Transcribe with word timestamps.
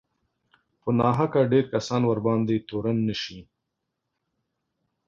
په 0.81 0.89
ناحقه 0.99 1.41
ډېر 1.51 1.65
کسان 1.73 2.01
ورباندې 2.05 2.65
تورن 2.69 2.97
نه 3.07 3.15
شي 3.21 3.39